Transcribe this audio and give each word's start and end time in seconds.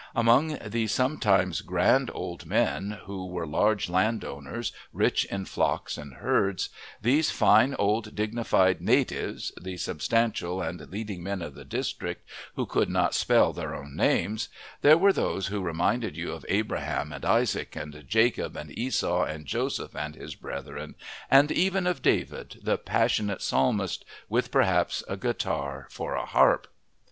Among 0.15 0.57
these 0.65 0.91
sometimes 0.91 1.61
grand 1.61 2.09
old 2.15 2.47
men 2.47 2.97
who 3.03 3.27
were 3.27 3.45
large 3.45 3.87
landowners, 3.87 4.71
rich 4.91 5.25
in 5.25 5.45
flocks 5.45 5.95
and 5.95 6.15
herds, 6.15 6.69
these 7.03 7.29
fine 7.29 7.75
old, 7.75 8.15
dignified 8.15 8.81
"natives," 8.81 9.51
the 9.61 9.77
substantial 9.77 10.59
and 10.59 10.89
leading 10.89 11.21
men 11.21 11.43
of 11.43 11.53
the 11.53 11.63
district 11.65 12.27
who 12.55 12.65
could 12.65 12.89
not 12.89 13.13
spell 13.13 13.53
their 13.53 13.75
own 13.75 13.95
names, 13.95 14.49
there 14.81 14.97
were 14.97 15.13
those 15.13 15.45
who 15.49 15.61
reminded 15.61 16.17
you 16.17 16.31
of 16.31 16.47
Abraham 16.49 17.13
and 17.13 17.23
Isaac 17.23 17.75
and 17.75 18.03
Jacob 18.07 18.55
and 18.57 18.75
Esau 18.75 19.23
and 19.25 19.45
Joseph 19.45 19.95
and 19.95 20.15
his 20.15 20.33
brethren, 20.33 20.95
and 21.29 21.51
even 21.51 21.85
of 21.85 22.01
David 22.01 22.59
the 22.63 22.79
passionate 22.79 23.43
psalmist, 23.43 24.03
with 24.27 24.49
perhaps 24.49 25.03
a 25.07 25.15
guitar 25.15 25.85
for 25.91 26.15
a 26.15 26.25
harp. 26.25 26.67